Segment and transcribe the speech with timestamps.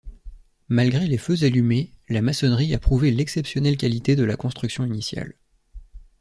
[0.67, 5.35] Malgré les feux allumés, la maçonnerie a prouvé l'exceptionnelle qualité de la construction initiale.